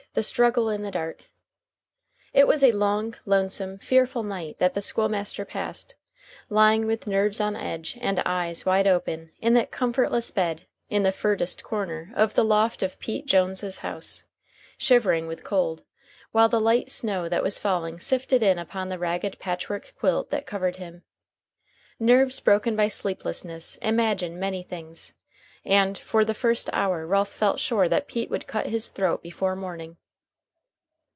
THE 0.13 0.23
STRUGGLE 0.23 0.67
IN 0.71 0.81
THE 0.83 0.91
DARK 0.91 1.29
It 2.33 2.45
was 2.45 2.65
a 2.65 2.73
long, 2.73 3.15
lonesome, 3.25 3.77
fearful 3.77 4.23
night 4.23 4.57
that 4.59 4.73
the 4.73 4.81
school 4.81 5.07
master 5.07 5.45
passed, 5.45 5.95
lying 6.49 6.85
with 6.85 7.07
nerves 7.07 7.39
on 7.39 7.55
edge 7.55 7.97
and 8.01 8.21
eyes 8.25 8.65
wide 8.65 8.87
open 8.87 9.31
in 9.39 9.53
that 9.53 9.71
comfortless 9.71 10.29
bed 10.29 10.67
in 10.89 11.03
the 11.03 11.13
"furdest 11.13 11.63
corner" 11.63 12.11
of 12.13 12.33
the 12.33 12.43
loft 12.43 12.83
of 12.83 12.99
Pete 12.99 13.25
Jones's 13.25 13.77
house, 13.77 14.25
shivering 14.77 15.27
with 15.27 15.45
cold, 15.45 15.85
while 16.33 16.49
the 16.49 16.59
light 16.59 16.89
snow 16.89 17.29
that 17.29 17.41
was 17.41 17.57
falling 17.57 17.97
sifted 17.97 18.43
in 18.43 18.59
upon 18.59 18.89
the 18.89 18.99
ragged 18.99 19.39
patch 19.39 19.69
work 19.69 19.93
quilt 19.97 20.29
that 20.29 20.45
covered 20.45 20.75
him. 20.75 21.03
Nerves 22.01 22.41
broken 22.41 22.75
by 22.75 22.89
sleeplessness 22.89 23.77
imagine 23.77 24.37
many 24.37 24.61
things, 24.61 25.13
and 25.63 25.97
for 25.97 26.25
the 26.25 26.33
first 26.33 26.69
hour 26.73 27.07
Ralph 27.07 27.31
felt 27.31 27.61
sure 27.61 27.87
that 27.87 28.09
Pete 28.09 28.29
would 28.29 28.45
cut 28.45 28.65
his 28.65 28.89
throat 28.89 29.23
before 29.23 29.55
morning. 29.55 29.95